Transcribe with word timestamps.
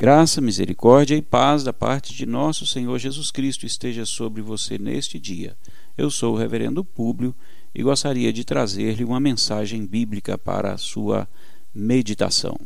Graça, 0.00 0.40
misericórdia 0.40 1.14
e 1.14 1.22
paz 1.22 1.62
da 1.62 1.72
parte 1.72 2.12
de 2.14 2.26
nosso 2.26 2.66
Senhor 2.66 2.98
Jesus 2.98 3.30
Cristo 3.30 3.64
esteja 3.64 4.04
sobre 4.04 4.42
você 4.42 4.76
neste 4.76 5.20
dia. 5.20 5.56
Eu 5.96 6.10
sou 6.10 6.34
o 6.34 6.36
Reverendo 6.36 6.84
Públio 6.84 7.34
e 7.72 7.82
gostaria 7.82 8.32
de 8.32 8.44
trazer-lhe 8.44 9.04
uma 9.04 9.20
mensagem 9.20 9.86
bíblica 9.86 10.36
para 10.36 10.72
a 10.72 10.78
sua 10.78 11.28
meditação. 11.72 12.58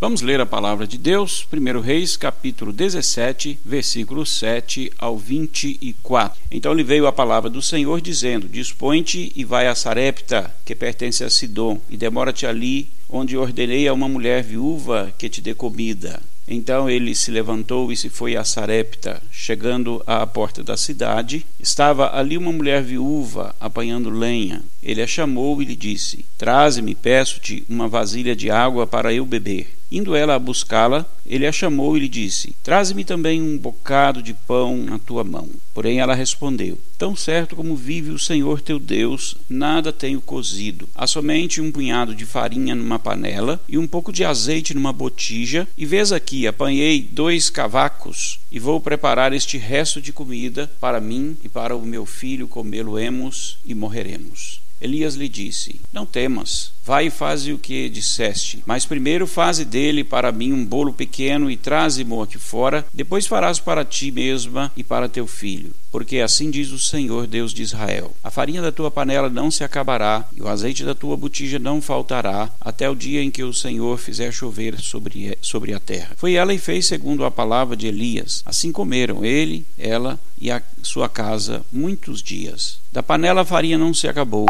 Vamos 0.00 0.20
ler 0.20 0.40
a 0.40 0.46
palavra 0.46 0.86
de 0.86 0.98
Deus, 0.98 1.46
1 1.52 1.80
Reis, 1.80 2.16
capítulo 2.16 2.72
17, 2.72 3.58
versículo 3.64 4.24
7 4.24 4.92
ao 4.98 5.16
24. 5.16 6.40
Então 6.50 6.72
lhe 6.74 6.82
veio 6.82 7.06
a 7.06 7.12
palavra 7.12 7.48
do 7.48 7.62
Senhor, 7.62 8.00
dizendo: 8.00 8.48
Dispõe-te 8.48 9.32
e 9.34 9.44
vai 9.44 9.68
a 9.68 9.74
Sarepta, 9.74 10.52
que 10.64 10.74
pertence 10.74 11.22
a 11.22 11.30
Sidom, 11.30 11.80
e 11.88 11.96
demora-te 11.96 12.46
ali, 12.46 12.88
onde 13.12 13.36
ordenei 13.36 13.86
a 13.86 13.92
uma 13.92 14.08
mulher 14.08 14.42
viúva 14.42 15.12
que 15.18 15.28
te 15.28 15.42
dê 15.42 15.54
comida. 15.54 16.20
Então 16.54 16.88
ele 16.88 17.14
se 17.14 17.30
levantou 17.30 17.90
e 17.90 17.96
se 17.96 18.10
foi 18.10 18.36
a 18.36 18.44
Sarepta. 18.44 19.22
Chegando 19.30 20.02
à 20.06 20.26
porta 20.26 20.62
da 20.62 20.76
cidade, 20.76 21.46
estava 21.58 22.14
ali 22.14 22.36
uma 22.36 22.52
mulher 22.52 22.82
viúva 22.82 23.56
apanhando 23.58 24.10
lenha. 24.10 24.62
Ele 24.82 25.00
a 25.00 25.06
chamou 25.06 25.62
e 25.62 25.64
lhe 25.64 25.74
disse: 25.74 26.26
Traze-me, 26.36 26.94
peço-te, 26.94 27.64
uma 27.70 27.88
vasilha 27.88 28.36
de 28.36 28.50
água 28.50 28.86
para 28.86 29.14
eu 29.14 29.24
beber. 29.24 29.66
Indo 29.92 30.16
ela 30.16 30.34
a 30.34 30.38
buscá-la, 30.38 31.04
ele 31.26 31.46
a 31.46 31.52
chamou 31.52 31.94
e 31.96 32.00
lhe 32.00 32.08
disse: 32.08 32.56
Traze-me 32.62 33.04
também 33.04 33.42
um 33.42 33.58
bocado 33.58 34.22
de 34.22 34.32
pão 34.32 34.74
na 34.78 34.98
tua 34.98 35.22
mão. 35.22 35.48
Porém 35.74 36.00
ela 36.00 36.14
respondeu: 36.14 36.78
Tão 36.96 37.14
certo 37.14 37.54
como 37.54 37.76
vive 37.76 38.10
o 38.10 38.18
Senhor 38.18 38.62
teu 38.62 38.78
Deus, 38.78 39.36
nada 39.50 39.92
tenho 39.92 40.20
cozido. 40.20 40.88
Há 40.94 41.06
somente 41.06 41.60
um 41.60 41.70
punhado 41.70 42.14
de 42.14 42.24
farinha 42.24 42.74
numa 42.74 42.98
panela 42.98 43.60
e 43.68 43.76
um 43.76 43.86
pouco 43.86 44.10
de 44.10 44.24
azeite 44.24 44.72
numa 44.72 44.94
botija. 44.94 45.68
E 45.76 45.84
vês 45.84 46.10
aqui, 46.10 46.41
apanhei 46.46 47.02
dois 47.02 47.50
cavacos 47.50 48.40
e 48.50 48.58
vou 48.58 48.80
preparar 48.80 49.32
este 49.32 49.58
resto 49.58 50.00
de 50.00 50.12
comida 50.12 50.70
para 50.80 51.00
mim 51.00 51.36
e 51.42 51.48
para 51.48 51.76
o 51.76 51.84
meu 51.84 52.06
filho 52.06 52.48
comê-lo-emos 52.48 53.58
e 53.64 53.74
morreremos. 53.74 54.60
Elias 54.80 55.14
lhe 55.14 55.28
disse: 55.28 55.80
Não 55.92 56.04
temas, 56.04 56.72
vai 56.84 57.06
e 57.06 57.10
faze 57.10 57.52
o 57.52 57.58
que 57.58 57.88
disseste, 57.88 58.62
mas 58.66 58.84
primeiro 58.84 59.26
faze 59.26 59.64
dele 59.64 60.02
para 60.02 60.32
mim 60.32 60.52
um 60.52 60.64
bolo 60.64 60.92
pequeno 60.92 61.50
e 61.50 61.56
traze-mo 61.56 62.22
aqui 62.22 62.38
fora, 62.38 62.84
depois 62.92 63.26
farás 63.26 63.58
para 63.60 63.84
ti 63.84 64.10
mesma 64.10 64.72
e 64.76 64.82
para 64.82 65.08
teu 65.08 65.26
filho. 65.26 65.72
Porque 65.92 66.20
assim 66.20 66.50
diz 66.50 66.70
o 66.70 66.78
Senhor 66.78 67.26
Deus 67.26 67.52
de 67.52 67.62
Israel: 67.62 68.12
A 68.24 68.30
farinha 68.30 68.62
da 68.62 68.72
tua 68.72 68.90
panela 68.90 69.28
não 69.28 69.50
se 69.50 69.62
acabará, 69.62 70.26
e 70.34 70.40
o 70.40 70.48
azeite 70.48 70.84
da 70.84 70.94
tua 70.94 71.18
botija 71.18 71.58
não 71.58 71.82
faltará, 71.82 72.50
até 72.58 72.88
o 72.88 72.94
dia 72.94 73.22
em 73.22 73.30
que 73.30 73.42
o 73.42 73.52
Senhor 73.52 73.98
fizer 73.98 74.32
chover 74.32 74.80
sobre, 74.80 75.36
sobre 75.42 75.74
a 75.74 75.78
terra. 75.78 76.14
Foi 76.16 76.32
ela 76.32 76.54
e 76.54 76.58
fez 76.58 76.86
segundo 76.86 77.26
a 77.26 77.30
palavra 77.30 77.76
de 77.76 77.86
Elias. 77.86 78.42
Assim 78.46 78.72
comeram 78.72 79.22
ele, 79.22 79.66
ela 79.78 80.18
e 80.40 80.50
a 80.50 80.62
sua 80.82 81.10
casa 81.10 81.62
muitos 81.70 82.22
dias. 82.22 82.78
Da 82.90 83.02
panela 83.02 83.42
a 83.42 83.44
farinha 83.44 83.78
não 83.78 83.94
se 83.94 84.08
acabou, 84.08 84.46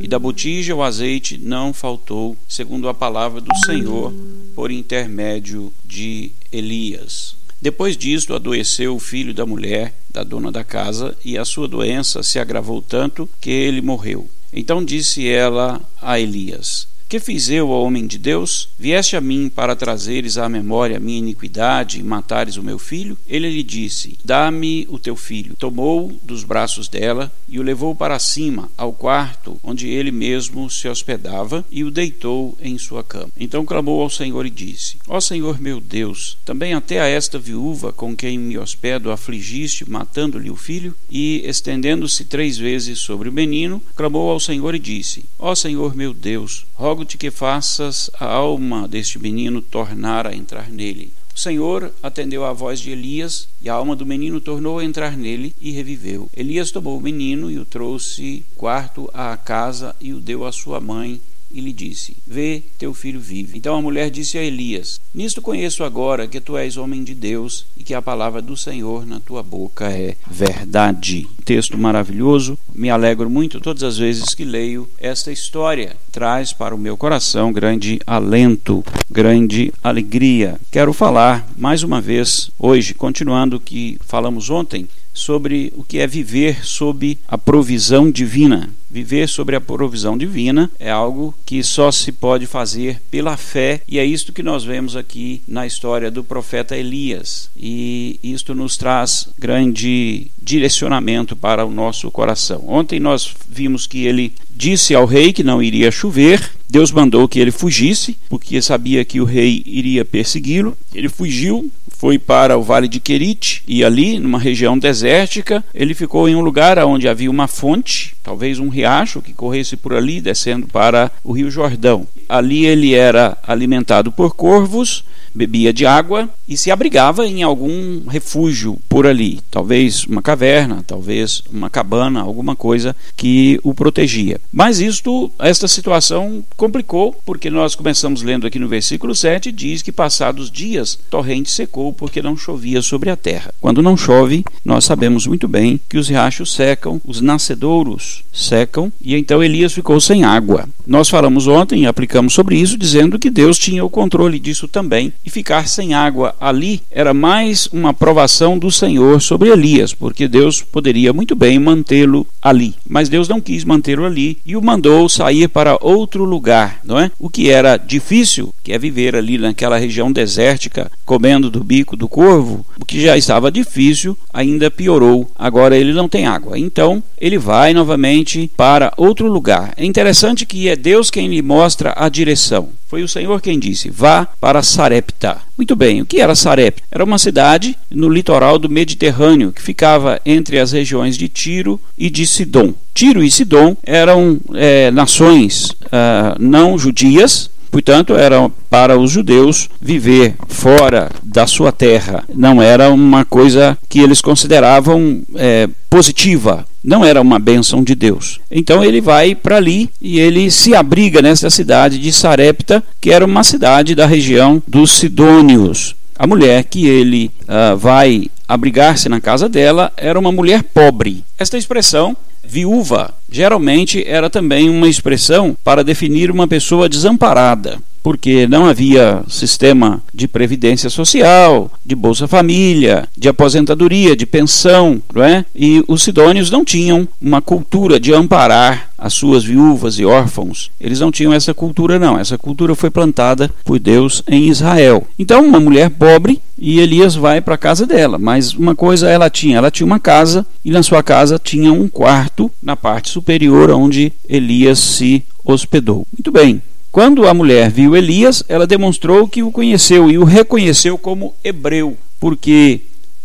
e 0.00 0.06
da 0.06 0.18
botija 0.18 0.74
o 0.74 0.82
azeite 0.82 1.36
não 1.36 1.65
faltou, 1.72 2.36
segundo 2.48 2.88
a 2.88 2.94
palavra 2.94 3.40
do 3.40 3.54
Senhor, 3.64 4.12
por 4.54 4.70
intermédio 4.70 5.72
de 5.84 6.30
Elias. 6.52 7.36
Depois 7.60 7.96
disto, 7.96 8.34
adoeceu 8.34 8.94
o 8.94 9.00
filho 9.00 9.32
da 9.32 9.46
mulher, 9.46 9.94
da 10.10 10.22
dona 10.22 10.52
da 10.52 10.62
casa, 10.62 11.16
e 11.24 11.38
a 11.38 11.44
sua 11.44 11.66
doença 11.66 12.22
se 12.22 12.38
agravou 12.38 12.82
tanto 12.82 13.28
que 13.40 13.50
ele 13.50 13.80
morreu. 13.80 14.28
Então 14.52 14.84
disse 14.84 15.26
ela 15.26 15.80
a 16.00 16.20
Elias: 16.20 16.86
que 17.08 17.20
fiz 17.20 17.48
eu 17.48 17.72
ao 17.72 17.82
homem 17.82 18.06
de 18.06 18.18
Deus? 18.18 18.68
Vieste 18.78 19.16
a 19.16 19.20
mim 19.20 19.48
para 19.48 19.76
trazeres 19.76 20.38
à 20.38 20.48
memória 20.48 20.96
a 20.96 21.00
minha 21.00 21.18
iniquidade 21.18 22.00
e 22.00 22.02
matares 22.02 22.56
o 22.56 22.62
meu 22.62 22.78
filho? 22.78 23.16
Ele 23.28 23.48
lhe 23.48 23.62
disse: 23.62 24.18
Dá-me 24.24 24.86
o 24.90 24.98
teu 24.98 25.14
filho. 25.14 25.54
Tomou 25.58 26.12
dos 26.22 26.42
braços 26.42 26.88
dela 26.88 27.32
e 27.48 27.58
o 27.58 27.62
levou 27.62 27.94
para 27.94 28.18
cima, 28.18 28.68
ao 28.76 28.92
quarto 28.92 29.58
onde 29.62 29.88
ele 29.88 30.10
mesmo 30.10 30.68
se 30.68 30.88
hospedava, 30.88 31.64
e 31.70 31.84
o 31.84 31.90
deitou 31.90 32.56
em 32.60 32.76
sua 32.76 33.04
cama. 33.04 33.28
Então 33.38 33.64
clamou 33.64 34.02
ao 34.02 34.10
Senhor 34.10 34.44
e 34.44 34.50
disse: 34.50 34.96
Ó 35.06 35.20
Senhor 35.20 35.60
meu 35.60 35.80
Deus, 35.80 36.36
também 36.44 36.74
até 36.74 37.00
a 37.00 37.06
esta 37.06 37.38
viúva 37.38 37.92
com 37.92 38.16
quem 38.16 38.38
me 38.38 38.58
hospedo 38.58 39.10
afligiste, 39.10 39.88
matando-lhe 39.88 40.50
o 40.50 40.56
filho? 40.56 40.94
E, 41.10 41.42
estendendo-se 41.44 42.24
três 42.24 42.58
vezes 42.58 42.98
sobre 42.98 43.28
o 43.28 43.32
menino, 43.32 43.80
clamou 43.94 44.30
ao 44.30 44.40
Senhor 44.40 44.74
e 44.74 44.78
disse: 44.78 45.24
Ó 45.38 45.54
Senhor 45.54 45.94
meu 45.94 46.12
Deus, 46.12 46.66
rogo 46.74 46.95
rogo-te 46.96 47.18
que 47.18 47.30
faças 47.30 48.10
a 48.18 48.24
alma 48.24 48.88
deste 48.88 49.18
menino 49.18 49.60
tornar 49.60 50.26
a 50.26 50.34
entrar 50.34 50.70
nele. 50.70 51.12
O 51.34 51.38
Senhor 51.38 51.92
atendeu 52.02 52.42
à 52.42 52.54
voz 52.54 52.80
de 52.80 52.90
Elias, 52.90 53.46
e 53.60 53.68
a 53.68 53.74
alma 53.74 53.94
do 53.94 54.06
menino 54.06 54.40
tornou 54.40 54.78
a 54.78 54.84
entrar 54.84 55.14
nele 55.14 55.54
e 55.60 55.70
reviveu. 55.72 56.26
Elias 56.34 56.70
tomou 56.70 56.96
o 56.96 57.00
menino 57.00 57.50
e 57.50 57.58
o 57.58 57.66
trouxe 57.66 58.46
quarto 58.56 59.10
à 59.12 59.36
casa 59.36 59.94
e 60.00 60.14
o 60.14 60.20
deu 60.20 60.46
à 60.46 60.52
sua 60.52 60.80
mãe 60.80 61.20
e 61.52 61.60
lhe 61.60 61.72
disse: 61.72 62.16
Vê, 62.26 62.62
teu 62.78 62.92
filho 62.92 63.20
vive. 63.20 63.56
Então 63.56 63.76
a 63.76 63.82
mulher 63.82 64.10
disse 64.10 64.38
a 64.38 64.42
Elias: 64.42 65.00
Nisto 65.14 65.40
conheço 65.40 65.84
agora 65.84 66.26
que 66.26 66.40
tu 66.40 66.56
és 66.56 66.76
homem 66.76 67.04
de 67.04 67.14
Deus 67.14 67.66
e 67.76 67.82
que 67.82 67.94
a 67.94 68.02
palavra 68.02 68.42
do 68.42 68.56
Senhor 68.56 69.06
na 69.06 69.20
tua 69.20 69.42
boca 69.42 69.90
é 69.90 70.16
verdade. 70.30 71.26
Texto 71.44 71.78
maravilhoso, 71.78 72.58
me 72.76 72.90
alegro 72.90 73.30
muito 73.30 73.58
todas 73.58 73.82
as 73.82 73.96
vezes 73.96 74.34
que 74.34 74.44
leio 74.44 74.88
esta 74.98 75.32
história. 75.32 75.96
Traz 76.12 76.52
para 76.52 76.74
o 76.74 76.78
meu 76.78 76.96
coração 76.96 77.50
grande 77.52 77.98
alento, 78.06 78.84
grande 79.10 79.72
alegria. 79.82 80.60
Quero 80.70 80.92
falar 80.92 81.48
mais 81.56 81.82
uma 81.82 82.00
vez 82.00 82.50
hoje, 82.58 82.92
continuando 82.92 83.56
o 83.56 83.60
que 83.60 83.98
falamos 84.04 84.50
ontem, 84.50 84.86
sobre 85.16 85.72
o 85.76 85.82
que 85.82 85.98
é 85.98 86.06
viver 86.06 86.64
sob 86.64 87.18
a 87.26 87.38
provisão 87.38 88.10
divina. 88.10 88.68
Viver 88.88 89.28
sobre 89.28 89.56
a 89.56 89.60
provisão 89.60 90.16
divina 90.16 90.70
é 90.78 90.90
algo 90.90 91.34
que 91.44 91.62
só 91.62 91.90
se 91.90 92.12
pode 92.12 92.46
fazer 92.46 93.02
pela 93.10 93.36
fé, 93.36 93.80
e 93.88 93.98
é 93.98 94.04
isto 94.04 94.32
que 94.32 94.42
nós 94.42 94.64
vemos 94.64 94.94
aqui 94.94 95.42
na 95.48 95.66
história 95.66 96.10
do 96.10 96.22
profeta 96.22 96.76
Elias. 96.76 97.50
E 97.56 98.20
isto 98.22 98.54
nos 98.54 98.76
traz 98.76 99.28
grande 99.38 100.30
direcionamento 100.40 101.34
para 101.34 101.64
o 101.64 101.70
nosso 101.70 102.10
coração. 102.10 102.62
Ontem 102.68 103.00
nós 103.00 103.34
vimos 103.48 103.86
que 103.86 104.06
ele 104.06 104.32
disse 104.54 104.94
ao 104.94 105.04
rei 105.04 105.32
que 105.32 105.42
não 105.42 105.62
iria 105.62 105.90
chover, 105.90 106.50
Deus 106.68 106.90
mandou 106.90 107.28
que 107.28 107.38
ele 107.38 107.50
fugisse, 107.50 108.16
porque 108.28 108.60
sabia 108.60 109.04
que 109.04 109.20
o 109.20 109.24
rei 109.24 109.62
iria 109.64 110.04
persegui-lo. 110.04 110.76
Ele 110.94 111.08
fugiu, 111.08 111.70
foi 111.98 112.18
para 112.18 112.58
o 112.58 112.62
vale 112.62 112.88
de 112.88 113.00
Querite 113.00 113.62
e 113.66 113.84
ali, 113.84 114.18
numa 114.18 114.38
região 114.38 114.78
desértica, 114.78 115.64
ele 115.74 115.94
ficou 115.94 116.28
em 116.28 116.36
um 116.36 116.40
lugar 116.40 116.78
onde 116.84 117.08
havia 117.08 117.30
uma 117.30 117.48
fonte, 117.48 118.14
talvez 118.22 118.58
um 118.58 118.68
riacho 118.68 119.22
que 119.22 119.32
corresse 119.32 119.76
por 119.76 119.94
ali, 119.94 120.20
descendo 120.20 120.66
para 120.66 121.10
o 121.24 121.32
Rio 121.32 121.50
Jordão. 121.50 122.06
Ali 122.28 122.66
ele 122.66 122.94
era 122.94 123.38
alimentado 123.46 124.12
por 124.12 124.34
corvos, 124.34 125.04
bebia 125.36 125.72
de 125.72 125.84
água 125.84 126.28
e 126.48 126.56
se 126.56 126.70
abrigava 126.70 127.26
em 127.26 127.42
algum 127.42 128.06
refúgio 128.08 128.78
por 128.88 129.06
ali, 129.06 129.40
talvez 129.50 130.04
uma 130.04 130.22
caverna, 130.22 130.82
talvez 130.86 131.42
uma 131.52 131.68
cabana, 131.68 132.20
alguma 132.20 132.56
coisa 132.56 132.96
que 133.16 133.60
o 133.62 133.74
protegia. 133.74 134.40
Mas 134.50 134.80
isto, 134.80 135.30
esta 135.38 135.68
situação 135.68 136.42
complicou, 136.56 137.14
porque 137.24 137.50
nós 137.50 137.74
começamos 137.74 138.22
lendo 138.22 138.46
aqui 138.46 138.58
no 138.58 138.68
versículo 138.68 139.14
7, 139.14 139.52
diz 139.52 139.82
que 139.82 139.92
passados 139.92 140.50
dias, 140.50 140.98
torrente 141.10 141.50
secou 141.50 141.85
porque 141.92 142.22
não 142.22 142.36
chovia 142.36 142.82
sobre 142.82 143.10
a 143.10 143.16
terra. 143.16 143.52
Quando 143.60 143.82
não 143.82 143.96
chove, 143.96 144.44
nós 144.64 144.84
sabemos 144.84 145.26
muito 145.26 145.48
bem 145.48 145.80
que 145.88 145.98
os 145.98 146.08
riachos 146.08 146.52
secam, 146.52 147.00
os 147.04 147.20
nascedouros 147.20 148.24
secam, 148.32 148.92
e 149.00 149.14
então 149.14 149.42
Elias 149.42 149.72
ficou 149.72 150.00
sem 150.00 150.24
água. 150.24 150.68
Nós 150.86 151.08
falamos 151.08 151.46
ontem 151.46 151.82
e 151.82 151.86
aplicamos 151.86 152.32
sobre 152.32 152.56
isso, 152.56 152.78
dizendo 152.78 153.18
que 153.18 153.30
Deus 153.30 153.58
tinha 153.58 153.84
o 153.84 153.90
controle 153.90 154.38
disso 154.38 154.68
também, 154.68 155.12
e 155.24 155.30
ficar 155.30 155.68
sem 155.68 155.94
água 155.94 156.34
ali 156.40 156.82
era 156.90 157.12
mais 157.12 157.66
uma 157.72 157.92
provação 157.92 158.58
do 158.58 158.70
Senhor 158.70 159.20
sobre 159.20 159.50
Elias, 159.50 159.92
porque 159.92 160.28
Deus 160.28 160.62
poderia 160.62 161.12
muito 161.12 161.34
bem 161.34 161.58
mantê-lo 161.58 162.26
ali, 162.40 162.74
mas 162.88 163.08
Deus 163.08 163.28
não 163.28 163.40
quis 163.40 163.64
mantê-lo 163.64 164.04
ali 164.04 164.38
e 164.44 164.56
o 164.56 164.62
mandou 164.62 165.08
sair 165.08 165.48
para 165.48 165.78
outro 165.80 166.24
lugar, 166.24 166.80
não 166.84 166.98
é? 166.98 167.10
O 167.18 167.28
que 167.28 167.50
era 167.50 167.76
difícil, 167.76 168.54
que 168.62 168.72
é 168.72 168.78
viver 168.78 169.16
ali 169.16 169.38
naquela 169.38 169.78
região 169.78 170.12
desértica, 170.12 170.90
comendo 171.04 171.50
do 171.50 171.62
do 171.84 172.08
corvo, 172.08 172.64
o 172.80 172.84
que 172.84 173.00
já 173.00 173.16
estava 173.16 173.50
difícil, 173.50 174.16
ainda 174.32 174.70
piorou. 174.70 175.30
Agora 175.34 175.76
ele 175.76 175.92
não 175.92 176.08
tem 176.08 176.26
água. 176.26 176.58
Então, 176.58 177.02
ele 177.18 177.38
vai 177.38 177.74
novamente 177.74 178.50
para 178.56 178.92
outro 178.96 179.30
lugar. 179.30 179.72
É 179.76 179.84
interessante 179.84 180.46
que 180.46 180.68
é 180.68 180.76
Deus 180.76 181.10
quem 181.10 181.28
lhe 181.28 181.42
mostra 181.42 181.92
a 181.96 182.08
direção. 182.08 182.70
Foi 182.88 183.02
o 183.02 183.08
Senhor 183.08 183.40
quem 183.40 183.58
disse: 183.58 183.90
Vá 183.90 184.28
para 184.40 184.62
Sarepta. 184.62 185.38
Muito 185.56 185.74
bem, 185.74 186.00
o 186.00 186.06
que 186.06 186.20
era 186.20 186.34
Sarepta? 186.34 186.82
Era 186.90 187.04
uma 187.04 187.18
cidade 187.18 187.76
no 187.90 188.08
litoral 188.08 188.58
do 188.58 188.68
Mediterrâneo 188.68 189.52
que 189.52 189.60
ficava 189.60 190.20
entre 190.24 190.58
as 190.60 190.70
regiões 190.70 191.16
de 191.16 191.28
Tiro 191.28 191.80
e 191.98 192.08
de 192.08 192.24
Sidom. 192.26 192.74
Tiro 192.94 193.22
e 193.24 193.30
Sidom 193.30 193.76
eram 193.82 194.38
é, 194.54 194.90
nações 194.90 195.70
uh, 195.70 196.36
não 196.38 196.78
judias, 196.78 197.50
Portanto, 197.76 198.16
era 198.16 198.50
para 198.70 198.98
os 198.98 199.10
judeus 199.10 199.68
viver 199.78 200.34
fora 200.48 201.10
da 201.22 201.46
sua 201.46 201.70
terra. 201.70 202.24
Não 202.34 202.62
era 202.62 202.88
uma 202.88 203.22
coisa 203.22 203.76
que 203.86 204.00
eles 204.00 204.22
consideravam 204.22 205.20
é, 205.34 205.68
positiva. 205.90 206.64
Não 206.82 207.04
era 207.04 207.20
uma 207.20 207.38
bênção 207.38 207.84
de 207.84 207.94
Deus. 207.94 208.40
Então 208.50 208.82
ele 208.82 208.98
vai 209.02 209.34
para 209.34 209.58
ali 209.58 209.90
e 210.00 210.18
ele 210.18 210.50
se 210.50 210.74
abriga 210.74 211.20
nessa 211.20 211.50
cidade 211.50 211.98
de 211.98 212.10
Sarepta, 212.14 212.82
que 212.98 213.10
era 213.10 213.26
uma 213.26 213.44
cidade 213.44 213.94
da 213.94 214.06
região 214.06 214.62
dos 214.66 214.92
Sidônios. 214.92 215.94
A 216.18 216.26
mulher 216.26 216.64
que 216.64 216.86
ele 216.86 217.30
uh, 217.42 217.76
vai 217.76 218.30
abrigar-se 218.48 219.06
na 219.10 219.20
casa 219.20 219.50
dela 219.50 219.92
era 219.98 220.18
uma 220.18 220.32
mulher 220.32 220.62
pobre. 220.62 221.22
Esta 221.38 221.58
expressão 221.58 222.16
Viúva 222.48 223.12
geralmente 223.30 224.04
era 224.06 224.30
também 224.30 224.68
uma 224.70 224.88
expressão 224.88 225.56
para 225.64 225.84
definir 225.84 226.30
uma 226.30 226.46
pessoa 226.46 226.88
desamparada, 226.88 227.78
porque 228.06 228.46
não 228.46 228.66
havia 228.66 229.24
sistema 229.26 230.00
de 230.14 230.28
previdência 230.28 230.88
social, 230.88 231.68
de 231.84 231.96
Bolsa 231.96 232.28
Família, 232.28 233.08
de 233.18 233.28
aposentadoria, 233.28 234.14
de 234.14 234.24
pensão, 234.24 235.02
não 235.12 235.24
é? 235.24 235.44
E 235.52 235.82
os 235.88 236.04
sidônios 236.04 236.48
não 236.48 236.64
tinham 236.64 237.08
uma 237.20 237.42
cultura 237.42 237.98
de 237.98 238.14
amparar 238.14 238.90
as 238.96 239.12
suas 239.12 239.42
viúvas 239.42 239.98
e 239.98 240.04
órfãos. 240.04 240.70
Eles 240.80 241.00
não 241.00 241.10
tinham 241.10 241.32
essa 241.32 241.52
cultura, 241.52 241.98
não. 241.98 242.16
Essa 242.16 242.38
cultura 242.38 242.76
foi 242.76 242.90
plantada 242.90 243.50
por 243.64 243.80
Deus 243.80 244.22
em 244.28 244.44
Israel. 244.44 245.04
Então, 245.18 245.44
uma 245.44 245.58
mulher 245.58 245.90
pobre 245.90 246.40
e 246.56 246.78
Elias 246.78 247.16
vai 247.16 247.40
para 247.40 247.56
a 247.56 247.58
casa 247.58 247.86
dela. 247.86 248.18
Mas 248.20 248.54
uma 248.54 248.76
coisa 248.76 249.10
ela 249.10 249.28
tinha: 249.28 249.58
ela 249.58 249.70
tinha 249.70 249.84
uma 249.84 249.98
casa 249.98 250.46
e 250.64 250.70
na 250.70 250.84
sua 250.84 251.02
casa 251.02 251.40
tinha 251.42 251.72
um 251.72 251.88
quarto 251.88 252.48
na 252.62 252.76
parte 252.76 253.10
superior 253.10 253.68
onde 253.72 254.12
Elias 254.28 254.78
se 254.78 255.24
hospedou. 255.44 256.06
Muito 256.16 256.30
bem. 256.30 256.62
Quando 256.96 257.28
a 257.28 257.34
mulher 257.34 257.70
viu 257.70 257.94
Elias, 257.94 258.42
ela 258.48 258.66
demonstrou 258.66 259.28
que 259.28 259.42
o 259.42 259.52
conheceu 259.52 260.10
e 260.10 260.16
o 260.16 260.24
reconheceu 260.24 260.96
como 260.96 261.34
hebreu, 261.44 261.94
porque 262.18 262.80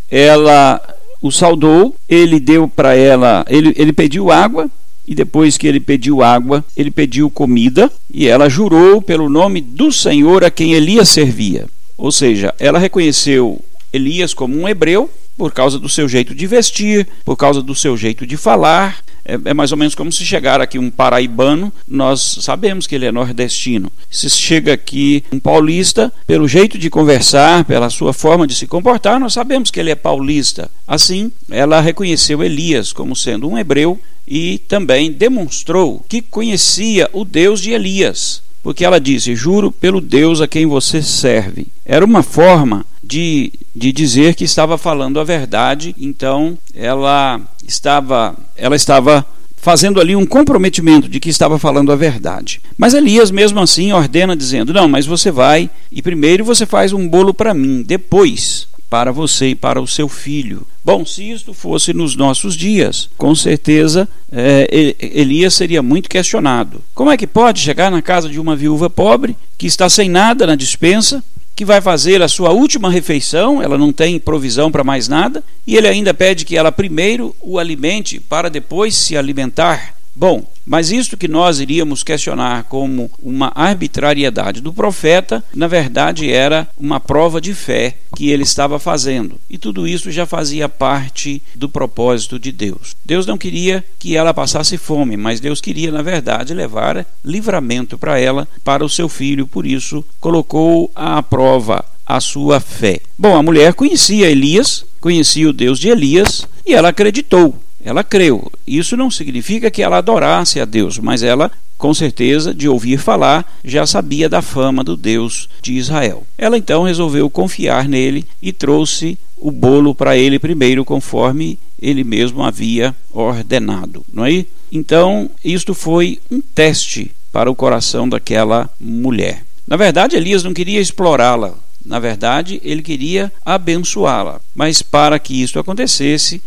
ela 0.09 0.81
o 1.21 1.31
saudou, 1.31 1.95
ele 2.09 2.37
deu 2.37 2.67
para 2.67 2.95
ela, 2.95 3.45
ele, 3.47 3.73
ele 3.77 3.93
pediu 3.93 4.29
água, 4.29 4.69
e 5.07 5.15
depois 5.15 5.57
que 5.57 5.67
ele 5.67 5.79
pediu 5.79 6.21
água, 6.21 6.65
ele 6.75 6.91
pediu 6.91 7.29
comida, 7.29 7.89
e 8.13 8.27
ela 8.27 8.49
jurou 8.49 9.01
pelo 9.01 9.29
nome 9.29 9.61
do 9.61 9.89
Senhor 9.89 10.43
a 10.43 10.51
quem 10.51 10.73
Elias 10.73 11.07
servia. 11.07 11.65
Ou 11.97 12.11
seja, 12.11 12.53
ela 12.59 12.77
reconheceu 12.77 13.57
Elias 13.93 14.33
como 14.33 14.53
um 14.59 14.67
hebreu 14.67 15.09
por 15.37 15.53
causa 15.53 15.79
do 15.79 15.87
seu 15.87 16.09
jeito 16.09 16.35
de 16.35 16.45
vestir, 16.45 17.07
por 17.23 17.37
causa 17.37 17.61
do 17.61 17.73
seu 17.73 17.95
jeito 17.95 18.27
de 18.27 18.35
falar, 18.35 19.01
é, 19.25 19.37
é, 19.45 19.53
mais 19.53 19.71
ou 19.71 19.77
menos 19.77 19.95
como 19.95 20.11
se 20.11 20.25
chegar 20.25 20.61
aqui 20.61 20.77
um 20.77 20.89
paraibano, 20.89 21.71
nós 21.87 22.37
sabemos 22.41 22.87
que 22.87 22.95
ele 22.95 23.05
é 23.05 23.11
nordestino. 23.11 23.91
Se 24.09 24.29
chega 24.29 24.73
aqui 24.73 25.23
um 25.31 25.39
paulista, 25.39 26.11
pelo 26.25 26.47
jeito 26.47 26.77
de 26.77 26.89
conversar, 26.89 27.65
pela 27.65 27.89
sua 27.89 28.13
forma 28.13 28.47
de 28.47 28.55
se 28.55 28.67
comportar, 28.67 29.19
nós 29.19 29.33
sabemos 29.33 29.71
que 29.71 29.79
ele 29.79 29.91
é 29.91 29.95
paulista. 29.95 30.69
Assim, 30.87 31.31
ela 31.49 31.79
reconheceu 31.79 32.43
Elias 32.43 32.91
como 32.93 33.15
sendo 33.15 33.47
um 33.47 33.57
hebreu 33.57 33.99
e 34.27 34.59
também 34.67 35.11
demonstrou 35.11 36.03
que 36.07 36.21
conhecia 36.21 37.09
o 37.13 37.25
Deus 37.25 37.61
de 37.61 37.71
Elias. 37.71 38.41
Porque 38.63 38.85
ela 38.85 38.99
disse: 38.99 39.35
Juro 39.35 39.71
pelo 39.71 39.99
Deus 39.99 40.39
a 40.39 40.47
quem 40.47 40.65
você 40.65 41.01
serve. 41.01 41.67
Era 41.85 42.05
uma 42.05 42.21
forma 42.21 42.85
de, 43.03 43.51
de 43.75 43.91
dizer 43.91 44.35
que 44.35 44.43
estava 44.43 44.77
falando 44.77 45.19
a 45.19 45.23
verdade, 45.23 45.95
então 45.99 46.57
ela 46.73 47.41
estava, 47.67 48.35
ela 48.55 48.75
estava 48.75 49.25
fazendo 49.57 50.01
ali 50.01 50.15
um 50.15 50.25
comprometimento 50.25 51.07
de 51.07 51.19
que 51.19 51.29
estava 51.29 51.59
falando 51.59 51.91
a 51.91 51.95
verdade. 51.95 52.59
Mas 52.77 52.93
Elias, 52.93 53.31
mesmo 53.31 53.59
assim, 53.59 53.91
ordena 53.91 54.35
dizendo: 54.35 54.73
Não, 54.73 54.87
mas 54.87 55.05
você 55.05 55.31
vai 55.31 55.69
e 55.91 56.01
primeiro 56.01 56.43
você 56.43 56.65
faz 56.65 56.91
um 56.91 57.07
bolo 57.07 57.33
para 57.33 57.53
mim, 57.53 57.83
depois 57.85 58.67
para 58.89 59.09
você 59.09 59.49
e 59.49 59.55
para 59.55 59.81
o 59.81 59.87
seu 59.87 60.09
filho. 60.09 60.67
Bom, 60.83 61.05
se 61.05 61.31
isto 61.31 61.53
fosse 61.53 61.93
nos 61.93 62.17
nossos 62.17 62.55
dias, 62.55 63.09
com 63.17 63.33
certeza 63.33 64.05
é, 64.29 64.95
Elias 64.99 65.53
seria 65.53 65.81
muito 65.81 66.09
questionado. 66.09 66.81
Como 66.93 67.09
é 67.09 67.15
que 67.15 67.25
pode 67.25 67.61
chegar 67.61 67.89
na 67.89 68.01
casa 68.01 68.27
de 68.27 68.37
uma 68.37 68.53
viúva 68.53 68.89
pobre 68.89 69.37
que 69.57 69.65
está 69.65 69.87
sem 69.89 70.09
nada 70.09 70.45
na 70.45 70.55
dispensa 70.55 71.23
que 71.55 71.65
vai 71.65 71.81
fazer 71.81 72.21
a 72.21 72.27
sua 72.27 72.49
última 72.51 72.89
refeição, 72.89 73.61
ela 73.61 73.77
não 73.77 73.91
tem 73.91 74.19
provisão 74.19 74.71
para 74.71 74.83
mais 74.83 75.07
nada, 75.07 75.43
e 75.65 75.75
ele 75.75 75.87
ainda 75.87 76.13
pede 76.13 76.45
que 76.45 76.57
ela 76.57 76.71
primeiro 76.71 77.35
o 77.41 77.59
alimente 77.59 78.19
para 78.19 78.49
depois 78.49 78.95
se 78.95 79.15
alimentar. 79.15 80.00
Bom, 80.13 80.45
mas 80.65 80.91
isto 80.91 81.15
que 81.15 81.27
nós 81.27 81.59
iríamos 81.59 82.03
questionar 82.03 82.65
como 82.65 83.09
uma 83.21 83.51
arbitrariedade 83.55 84.61
do 84.61 84.73
profeta, 84.73 85.43
na 85.53 85.67
verdade 85.67 86.29
era 86.29 86.67
uma 86.77 86.99
prova 86.99 87.39
de 87.39 87.53
fé 87.53 87.95
que 88.15 88.29
ele 88.29 88.43
estava 88.43 88.77
fazendo. 88.77 89.39
E 89.49 89.57
tudo 89.57 89.87
isso 89.87 90.11
já 90.11 90.25
fazia 90.25 90.67
parte 90.67 91.41
do 91.55 91.69
propósito 91.69 92.37
de 92.37 92.51
Deus. 92.51 92.95
Deus 93.05 93.25
não 93.25 93.37
queria 93.37 93.83
que 93.97 94.15
ela 94.15 94.33
passasse 94.33 94.77
fome, 94.77 95.15
mas 95.15 95.39
Deus 95.39 95.61
queria, 95.61 95.91
na 95.91 96.01
verdade, 96.01 96.53
levar 96.53 97.05
livramento 97.23 97.97
para 97.97 98.19
ela, 98.19 98.47
para 98.63 98.83
o 98.83 98.89
seu 98.89 99.07
filho, 99.07 99.47
por 99.47 99.65
isso 99.65 100.05
colocou 100.19 100.91
à 100.93 101.23
prova 101.23 101.85
a 102.05 102.19
sua 102.19 102.59
fé. 102.59 102.99
Bom, 103.17 103.35
a 103.35 103.43
mulher 103.43 103.73
conhecia 103.73 104.29
Elias, 104.29 104.85
conhecia 104.99 105.49
o 105.49 105.53
Deus 105.53 105.79
de 105.79 105.87
Elias 105.87 106.45
e 106.65 106.73
ela 106.73 106.89
acreditou. 106.89 107.55
Ela 107.83 108.03
creu. 108.03 108.51
Isso 108.65 108.95
não 108.95 109.09
significa 109.09 109.71
que 109.71 109.81
ela 109.81 109.97
adorasse 109.97 110.59
a 110.59 110.65
Deus, 110.65 110.99
mas 110.99 111.23
ela, 111.23 111.51
com 111.77 111.93
certeza, 111.93 112.53
de 112.53 112.67
ouvir 112.67 112.97
falar, 112.97 113.45
já 113.63 113.85
sabia 113.85 114.29
da 114.29 114.41
fama 114.41 114.83
do 114.83 114.95
Deus 114.95 115.49
de 115.61 115.73
Israel. 115.73 116.23
Ela 116.37 116.57
então 116.57 116.83
resolveu 116.83 117.29
confiar 117.29 117.87
nele 117.87 118.25
e 118.41 118.51
trouxe 118.53 119.17
o 119.37 119.51
bolo 119.51 119.95
para 119.95 120.15
ele 120.15 120.37
primeiro, 120.37 120.85
conforme 120.85 121.57
ele 121.81 122.03
mesmo 122.03 122.43
havia 122.43 122.95
ordenado, 123.11 124.05
não 124.13 124.25
é? 124.25 124.45
Então, 124.71 125.29
isto 125.43 125.73
foi 125.73 126.19
um 126.29 126.39
teste 126.39 127.11
para 127.31 127.49
o 127.49 127.55
coração 127.55 128.07
daquela 128.07 128.69
mulher. 128.79 129.43
Na 129.67 129.75
verdade, 129.75 130.15
Elias 130.15 130.43
não 130.43 130.53
queria 130.53 130.79
explorá-la, 130.79 131.55
na 131.85 131.99
verdade, 131.99 132.61
ele 132.63 132.81
queria 132.81 133.31
abençoá-la. 133.45 134.39
Mas 134.55 134.81
para 134.81 135.17
que 135.19 135.41
isso 135.41 135.59
acontecesse, 135.59 136.41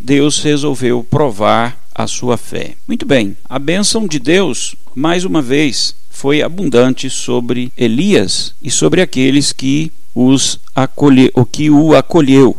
Deus 0.00 0.42
resolveu 0.42 1.04
provar 1.08 1.78
a 1.94 2.06
sua 2.06 2.36
fé. 2.36 2.74
Muito 2.88 3.06
bem, 3.06 3.36
a 3.48 3.58
bênção 3.58 4.06
de 4.06 4.18
Deus, 4.18 4.74
mais 4.94 5.24
uma 5.24 5.40
vez, 5.40 5.94
foi 6.10 6.42
abundante 6.42 7.08
sobre 7.10 7.72
Elias 7.76 8.54
e 8.62 8.70
sobre 8.70 9.00
aqueles 9.00 9.52
que 9.52 9.92
os 10.14 10.58
acolhe, 10.74 11.30
o 11.34 11.44
que 11.44 11.70
o 11.70 11.94
acolheu. 11.94 12.56